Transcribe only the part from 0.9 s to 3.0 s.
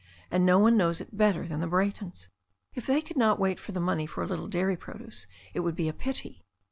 it better than the Bra3rtons. If